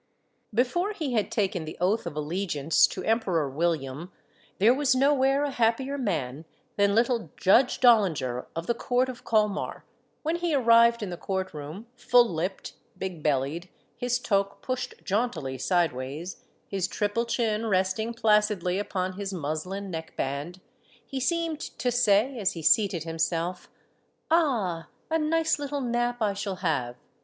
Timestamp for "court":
8.73-9.09, 11.17-11.53